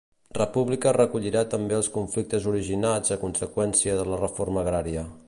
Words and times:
República 0.37 0.93
recollirà 0.95 1.43
també 1.51 1.77
els 1.81 1.91
conflictes 1.97 2.49
originats 2.53 3.15
a 3.17 3.21
conseqüència 3.25 3.99
de 4.01 4.09
la 4.13 4.23
reforma 4.27 4.65
agrària. 4.67 5.11